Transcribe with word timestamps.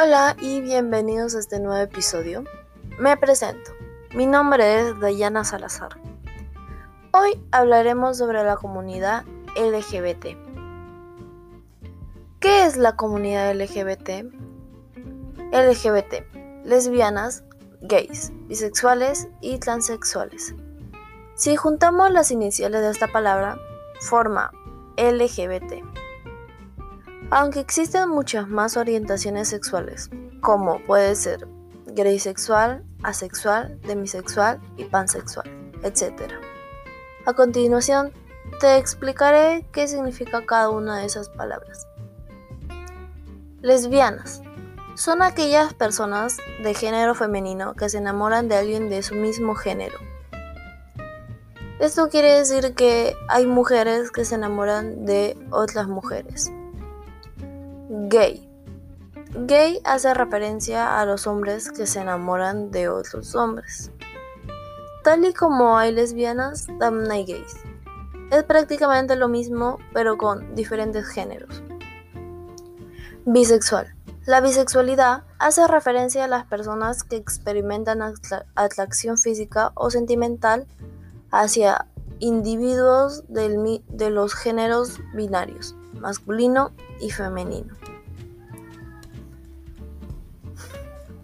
Hola 0.00 0.36
y 0.38 0.60
bienvenidos 0.60 1.34
a 1.34 1.40
este 1.40 1.58
nuevo 1.58 1.82
episodio. 1.82 2.44
Me 3.00 3.16
presento. 3.16 3.72
Mi 4.14 4.26
nombre 4.26 4.78
es 4.78 5.00
Dayana 5.00 5.42
Salazar. 5.42 6.00
Hoy 7.10 7.44
hablaremos 7.50 8.16
sobre 8.16 8.44
la 8.44 8.54
comunidad 8.54 9.24
LGBT. 9.56 10.36
¿Qué 12.38 12.64
es 12.64 12.76
la 12.76 12.94
comunidad 12.94 13.52
LGBT? 13.56 14.22
LGBT, 15.50 16.64
lesbianas, 16.64 17.42
gays, 17.80 18.30
bisexuales 18.46 19.26
y 19.40 19.58
transexuales. 19.58 20.54
Si 21.34 21.56
juntamos 21.56 22.12
las 22.12 22.30
iniciales 22.30 22.82
de 22.82 22.90
esta 22.90 23.08
palabra, 23.08 23.58
forma 23.98 24.52
LGBT. 24.96 25.82
Aunque 27.30 27.60
existen 27.60 28.08
muchas 28.08 28.48
más 28.48 28.76
orientaciones 28.76 29.48
sexuales, 29.48 30.10
como 30.40 30.84
puede 30.86 31.14
ser 31.14 31.46
sexual, 32.18 32.84
asexual, 33.02 33.78
demisexual 33.82 34.60
y 34.76 34.84
pansexual, 34.84 35.46
etc. 35.82 36.32
A 37.26 37.32
continuación, 37.32 38.12
te 38.60 38.76
explicaré 38.76 39.66
qué 39.72 39.88
significa 39.88 40.46
cada 40.46 40.70
una 40.70 40.98
de 40.98 41.06
esas 41.06 41.28
palabras. 41.28 41.86
Lesbianas 43.60 44.42
son 44.94 45.22
aquellas 45.22 45.74
personas 45.74 46.38
de 46.62 46.74
género 46.74 47.14
femenino 47.14 47.74
que 47.74 47.88
se 47.88 47.98
enamoran 47.98 48.48
de 48.48 48.56
alguien 48.56 48.88
de 48.88 49.02
su 49.02 49.14
mismo 49.14 49.54
género. 49.54 49.98
Esto 51.80 52.08
quiere 52.08 52.32
decir 52.38 52.74
que 52.74 53.14
hay 53.28 53.46
mujeres 53.46 54.10
que 54.10 54.24
se 54.24 54.36
enamoran 54.36 55.04
de 55.04 55.36
otras 55.50 55.88
mujeres. 55.88 56.50
Gay. 57.90 58.46
Gay 59.46 59.80
hace 59.84 60.12
referencia 60.12 61.00
a 61.00 61.06
los 61.06 61.26
hombres 61.26 61.70
que 61.70 61.86
se 61.86 62.00
enamoran 62.00 62.70
de 62.70 62.90
otros 62.90 63.34
hombres. 63.34 63.90
Tal 65.04 65.24
y 65.24 65.32
como 65.32 65.78
hay 65.78 65.92
lesbianas, 65.92 66.66
también 66.78 67.10
hay 67.10 67.24
gays. 67.24 67.56
Es 68.30 68.44
prácticamente 68.44 69.16
lo 69.16 69.28
mismo, 69.28 69.78
pero 69.94 70.18
con 70.18 70.54
diferentes 70.54 71.08
géneros. 71.08 71.62
Bisexual. 73.24 73.94
La 74.26 74.42
bisexualidad 74.42 75.22
hace 75.38 75.66
referencia 75.66 76.24
a 76.24 76.28
las 76.28 76.44
personas 76.44 77.04
que 77.04 77.16
experimentan 77.16 78.02
atracción 78.54 79.16
física 79.16 79.72
o 79.74 79.90
sentimental 79.90 80.66
hacia 81.30 81.86
individuos 82.18 83.24
de 83.28 84.10
los 84.10 84.34
géneros 84.34 85.00
binarios, 85.14 85.74
masculino 85.94 86.72
y 87.00 87.10
femenino. 87.10 87.74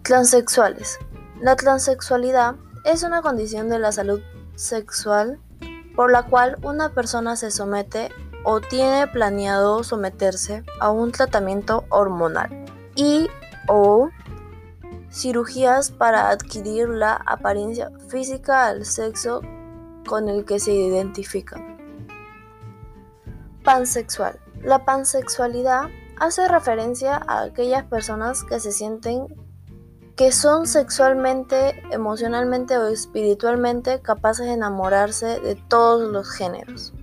Transexuales. 0.03 0.99
La 1.41 1.55
transexualidad 1.55 2.55
es 2.83 3.03
una 3.03 3.21
condición 3.21 3.69
de 3.69 3.79
la 3.79 3.91
salud 3.91 4.21
sexual 4.55 5.39
por 5.95 6.11
la 6.11 6.23
cual 6.23 6.57
una 6.61 6.89
persona 6.93 7.35
se 7.35 7.51
somete 7.51 8.09
o 8.43 8.61
tiene 8.61 9.07
planeado 9.07 9.83
someterse 9.83 10.63
a 10.79 10.91
un 10.91 11.11
tratamiento 11.11 11.85
hormonal 11.89 12.65
y 12.95 13.27
o 13.67 14.09
cirugías 15.11 15.91
para 15.91 16.29
adquirir 16.29 16.89
la 16.89 17.15
apariencia 17.25 17.89
física 18.09 18.67
al 18.67 18.85
sexo 18.85 19.41
con 20.05 20.29
el 20.29 20.45
que 20.45 20.59
se 20.59 20.73
identifican. 20.73 21.77
Pansexual. 23.63 24.39
La 24.65 24.83
pansexualidad 24.83 25.89
hace 26.19 26.47
referencia 26.47 27.21
a 27.27 27.43
aquellas 27.43 27.83
personas 27.83 28.43
que 28.43 28.59
se 28.59 28.71
sienten 28.71 29.27
que 30.15 30.31
son 30.31 30.65
sexualmente, 30.65 31.83
emocionalmente 31.91 32.75
o 32.79 32.87
espiritualmente 32.87 34.01
capaces 34.01 34.47
de 34.47 34.53
enamorarse 34.53 35.39
de 35.39 35.53
todos 35.53 36.11
los 36.11 36.31
géneros. 36.31 36.93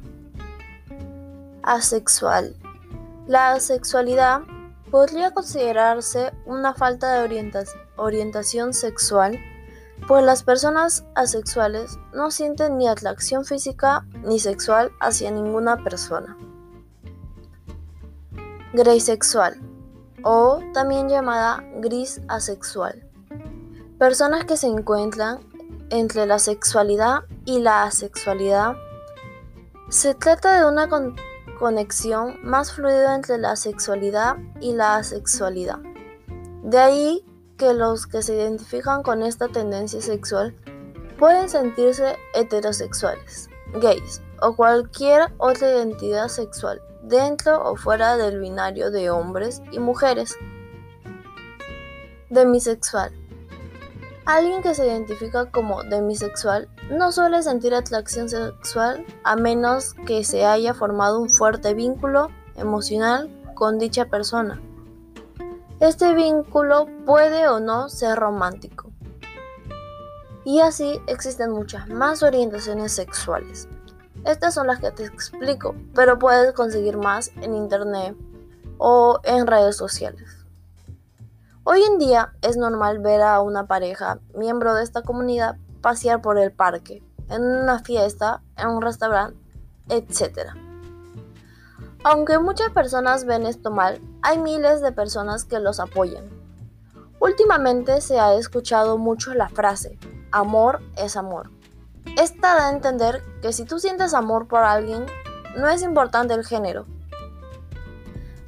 Asexual. 1.63 2.57
La 3.29 3.53
asexualidad 3.53 4.41
podría 4.91 5.31
considerarse 5.31 6.33
una 6.47 6.75
falta 6.75 7.13
de 7.13 7.63
orientación 7.95 8.75
sexual, 8.75 9.39
pues 10.09 10.25
las 10.25 10.43
personas 10.43 11.05
asexuales 11.15 11.97
no 12.13 12.33
sienten 12.33 12.77
ni 12.77 12.89
atracción 12.89 13.45
física 13.45 14.05
ni 14.25 14.41
sexual 14.41 14.91
hacia 14.99 15.31
ninguna 15.31 15.77
persona. 15.85 16.37
Grisexual 18.73 19.61
o 20.25 20.61
también 20.73 21.09
llamada 21.09 21.65
gris 21.77 22.21
asexual. 22.29 23.03
Personas 23.99 24.45
que 24.45 24.57
se 24.57 24.67
encuentran 24.67 25.41
entre 25.91 26.27
la 26.27 26.39
sexualidad 26.39 27.25
y 27.45 27.61
la 27.61 27.85
asexualidad. 27.85 28.77
Se 29.91 30.15
trata 30.15 30.59
de 30.59 30.67
una 30.67 30.89
conexión 31.59 32.39
más 32.43 32.73
fluida 32.73 33.15
entre 33.15 33.37
la 33.39 33.57
sexualidad 33.57 34.37
y 34.61 34.73
la 34.73 34.97
asexualidad. 34.97 35.81
De 36.63 36.79
ahí 36.79 37.27
que 37.59 37.75
los 37.75 38.07
que 38.07 38.23
se 38.23 38.35
identifican 38.35 39.03
con 39.03 39.23
esta 39.23 39.49
tendencia 39.49 40.01
sexual 40.01 40.57
pueden 41.19 41.49
sentirse 41.49 42.17
heterosexuales, 42.35 43.51
gays 43.81 44.23
o 44.41 44.55
cualquier 44.55 45.33
otra 45.39 45.71
identidad 45.71 46.29
sexual 46.29 46.81
dentro 47.03 47.63
o 47.63 47.77
fuera 47.77 48.17
del 48.17 48.41
binario 48.41 48.91
de 48.91 49.11
hombres 49.11 49.63
y 49.71 49.79
mujeres. 49.79 50.37
Demisexual. 52.31 53.13
Alguien 54.25 54.63
que 54.63 54.75
se 54.75 54.87
identifica 54.87 55.51
como 55.51 55.83
demisexual 55.83 56.69
no 56.91 57.11
suele 57.11 57.43
sentir 57.43 57.75
atracción 57.75 58.29
sexual 58.29 59.05
a 59.25 59.35
menos 59.35 59.95
que 60.07 60.23
se 60.23 60.47
haya 60.47 60.75
formado 60.75 61.21
un 61.21 61.29
fuerte 61.29 61.75
vínculo 61.75 62.29
emocional 62.57 63.29
con 63.55 63.79
dicha 63.79 64.07
persona. 64.07 64.61
Este 65.81 66.15
vínculo 66.15 66.87
puede 67.05 67.49
o 67.49 67.59
no 67.59 67.89
ser 67.89 68.17
romántico. 68.17 68.92
Y 70.45 70.61
así 70.61 71.01
existen 71.07 71.51
muchas 71.53 71.89
más 71.89 72.23
orientaciones 72.23 72.93
sexuales. 72.93 73.69
Estas 74.25 74.55
son 74.55 74.67
las 74.67 74.81
que 74.81 74.91
te 74.91 75.05
explico, 75.05 75.75
pero 75.95 76.19
puedes 76.19 76.53
conseguir 76.53 76.97
más 76.97 77.31
en 77.41 77.55
internet 77.55 78.17
o 78.79 79.21
en 79.25 79.47
redes 79.47 79.77
sociales. 79.77 80.43
Hoy 81.65 81.83
en 81.83 81.99
día 81.99 82.33
es 82.43 82.57
normal 82.57 82.99
ver 82.99 83.23
a 83.23 83.41
una 83.41 83.67
pareja, 83.67 84.19
miembro 84.35 84.75
de 84.75 84.83
esta 84.83 85.03
comunidad, 85.03 85.57
pasear 85.81 86.21
por 86.21 86.39
el 86.39 86.51
parque, 86.51 87.05
en 87.29 87.43
una 87.45 87.79
fiesta, 87.79 88.43
en 88.57 88.69
un 88.69 88.83
restaurante, 88.83 89.39
etc. 89.89 90.51
Aunque 92.03 92.39
muchas 92.39 92.71
personas 92.71 93.25
ven 93.25 93.47
esto 93.47 93.71
mal, 93.71 94.01
hay 94.23 94.39
miles 94.39 94.81
de 94.81 94.91
personas 94.91 95.45
que 95.45 95.61
los 95.61 95.79
apoyan. 95.79 96.25
Últimamente 97.21 98.01
se 98.01 98.19
ha 98.19 98.35
escuchado 98.35 98.99
mucho 98.99 99.33
la 99.33 99.49
frase, 99.49 99.99
amor 100.33 100.81
es 100.97 101.17
amor. 101.17 101.51
Esta 102.19 102.57
da 102.57 102.69
a 102.69 102.73
entender 102.73 103.23
que 103.41 103.53
si 103.53 103.65
tú 103.65 103.79
sientes 103.79 104.15
amor 104.15 104.49
por 104.49 104.65
alguien, 104.65 105.07
no 105.57 105.69
es 105.69 105.83
importante 105.83 106.35
el 106.35 106.45
género. 106.45 106.85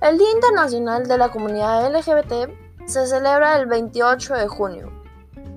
El 0.01 0.19
Día 0.19 0.31
Internacional 0.33 1.07
de 1.07 1.19
la 1.19 1.31
Comunidad 1.31 1.91
LGBT 1.95 2.51
se 2.87 3.07
celebra 3.07 3.57
el 3.57 3.67
28 3.67 4.35
de 4.35 4.49
junio. 4.49 4.93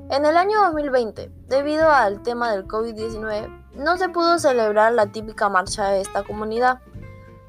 En 0.10 0.26
el 0.26 0.38
año 0.38 0.62
2020, 0.62 1.30
debido 1.48 1.90
al 1.90 2.22
tema 2.24 2.52
del 2.52 2.66
COVID-19, 2.66 3.74
no 3.76 3.98
se 3.98 4.10
pudo 4.10 4.40
celebrar 4.40 4.94
la 4.94 5.08
típica 5.08 5.50
marcha 5.50 5.90
de 5.90 6.02
esta 6.02 6.24
comunidad, 6.24 6.80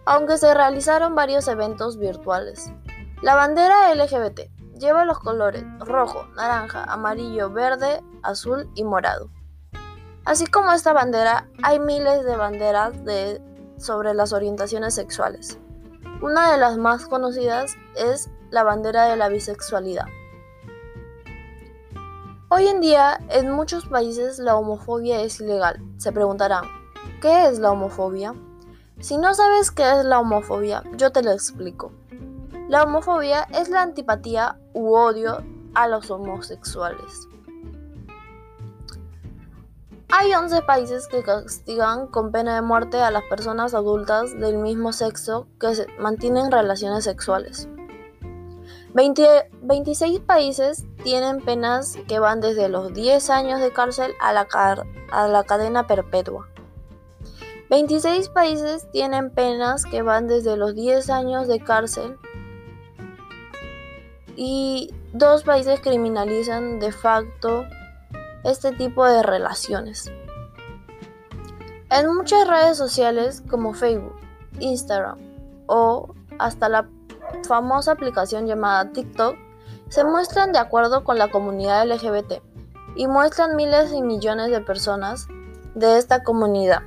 aunque 0.07 0.39
se 0.39 0.55
realizaron 0.55 1.15
varios 1.15 1.47
eventos 1.47 1.99
virtuales. 1.99 2.73
La 3.23 3.37
bandera 3.37 3.95
LGBT 3.95 4.58
lleva 4.79 5.05
los 5.05 5.19
colores 5.19 5.65
rojo, 5.81 6.27
naranja, 6.37 6.85
amarillo, 6.85 7.51
verde, 7.51 8.03
azul 8.23 8.71
y 8.75 8.85
morado. 8.85 9.31
Así 10.25 10.47
como 10.47 10.73
esta 10.73 10.93
bandera, 10.93 11.49
hay 11.63 11.81
miles 11.81 12.25
de 12.25 12.37
banderas 12.37 12.93
sobre 13.79 14.15
las 14.15 14.33
orientaciones 14.33 14.95
sexuales. 14.95 15.59
Una 16.21 16.53
de 16.53 16.59
las 16.59 16.77
más 16.77 17.07
conocidas 17.07 17.77
es 17.97 18.31
la 18.51 18.63
bandera 18.63 19.07
de 19.07 19.17
la 19.17 19.29
bisexualidad. 19.29 20.07
Hoy 22.51 22.67
en 22.67 22.81
día, 22.81 23.21
en 23.29 23.51
muchos 23.51 23.87
países 23.87 24.39
la 24.39 24.57
homofobia 24.57 25.21
es 25.21 25.41
ilegal. 25.41 25.83
Se 25.99 26.13
preguntarán, 26.13 26.65
¿qué 27.21 27.47
es 27.47 27.59
la 27.59 27.73
homofobia? 27.73 28.35
Si 29.01 29.17
no 29.17 29.33
sabes 29.35 29.71
qué 29.71 29.83
es 29.99 30.05
la 30.05 30.19
homofobia, 30.19 30.83
yo 30.97 31.13
te 31.13 31.23
lo 31.23 31.31
explico. 31.31 31.93
La 32.69 32.83
homofobia 32.83 33.47
es 33.53 33.69
la 33.69 33.83
antipatía 33.83 34.59
u 34.75 34.95
odio 34.95 35.45
a 35.75 35.89
los 35.89 36.11
homosexuales. 36.11 37.29
Hay 40.11 40.33
11 40.33 40.63
países 40.63 41.07
que 41.07 41.23
castigan 41.23 42.07
con 42.07 42.33
pena 42.33 42.55
de 42.55 42.63
muerte 42.63 43.01
a 43.01 43.11
las 43.11 43.23
personas 43.25 43.75
adultas 43.75 44.39
del 44.39 44.57
mismo 44.59 44.93
sexo 44.93 45.47
que 45.61 45.87
mantienen 45.99 46.51
relaciones 46.51 47.05
sexuales. 47.05 47.69
26 48.95 50.21
países 50.21 50.85
tienen 51.05 51.45
penas 51.45 51.97
que 52.09 52.19
van 52.19 52.41
desde 52.41 52.69
los 52.69 52.93
10 52.95 53.31
años 53.31 53.61
de 53.61 53.73
cárcel 53.73 54.13
a 54.21 54.33
la, 54.33 54.49
a 55.13 55.29
la 55.29 55.45
cadena 55.45 55.87
perpetua. 55.87 56.49
26 57.71 58.31
países 58.31 58.91
tienen 58.91 59.31
penas 59.31 59.85
que 59.85 60.01
van 60.01 60.27
desde 60.27 60.57
los 60.57 60.75
10 60.75 61.11
años 61.11 61.49
de 61.49 61.61
cárcel 61.61 62.19
y 64.41 64.95
dos 65.13 65.43
países 65.43 65.81
criminalizan 65.81 66.79
de 66.79 66.93
facto 66.93 67.65
este 68.45 68.71
tipo 68.71 69.05
de 69.05 69.25
relaciones. 69.25 70.13
En 71.91 72.15
muchas 72.15 72.47
redes 72.47 72.77
sociales 72.77 73.43
como 73.51 73.75
Facebook, 73.75 74.15
Instagram 74.61 75.19
o 75.67 76.15
hasta 76.39 76.69
la 76.69 76.89
famosa 77.49 77.91
aplicación 77.91 78.47
llamada 78.47 78.93
TikTok, 78.93 79.35
se 79.89 80.05
muestran 80.05 80.53
de 80.53 80.61
acuerdo 80.61 81.03
con 81.03 81.19
la 81.19 81.33
comunidad 81.33 81.89
LGBT 81.89 82.41
y 82.95 83.09
muestran 83.09 83.57
miles 83.57 83.93
y 83.93 84.03
millones 84.03 84.53
de 84.53 84.61
personas 84.61 85.27
de 85.75 85.99
esta 85.99 86.23
comunidad. 86.23 86.83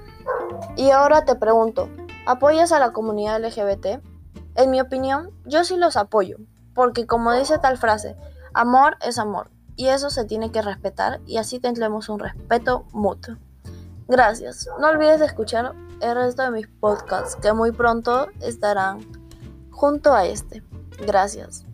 Y 0.78 0.92
ahora 0.92 1.26
te 1.26 1.36
pregunto, 1.36 1.90
¿apoyas 2.26 2.72
a 2.72 2.80
la 2.80 2.94
comunidad 2.94 3.44
LGBT? 3.44 4.02
En 4.56 4.72
mi 4.72 4.80
opinión, 4.80 5.32
yo 5.46 5.66
sí 5.66 5.76
los 5.76 5.98
apoyo, 5.98 6.38
porque 6.82 7.06
como 7.06 7.32
dice 7.32 7.60
tal 7.60 7.78
frase, 7.78 8.16
amor 8.56 8.98
es 9.02 9.20
amor, 9.20 9.52
y 9.76 9.90
eso 9.90 10.10
se 10.10 10.26
tiene 10.26 10.52
que 10.52 10.64
respetar 10.64 11.22
y 11.28 11.38
así 11.38 11.60
tendremos 11.60 12.10
un 12.10 12.18
respeto 12.18 12.86
mutuo. 12.92 13.36
Gracias. 14.08 14.68
No 14.80 14.88
olvides 14.88 15.20
de 15.20 15.28
escuchar 15.28 15.76
el 16.02 16.16
resto 16.16 16.42
de 16.42 16.50
mis 16.50 16.66
podcasts 16.66 17.36
que 17.36 17.54
muy 17.54 17.72
pronto 17.72 18.30
estarán 18.40 19.06
junto 19.70 20.12
a 20.12 20.26
este. 20.26 20.64
Gracias. 21.06 21.66